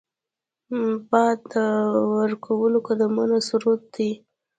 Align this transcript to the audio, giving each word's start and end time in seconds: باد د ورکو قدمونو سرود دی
باد 1.09 1.37
د 1.53 1.53
ورکو 2.15 2.51
قدمونو 2.87 3.37
سرود 3.47 3.81
دی 3.93 4.09